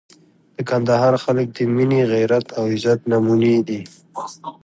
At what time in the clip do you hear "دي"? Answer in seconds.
3.67-3.81